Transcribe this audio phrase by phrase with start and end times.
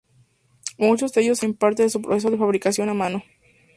[0.79, 3.21] Muchos de ellos se elaboran en parte de su proceso de fabricación a mano.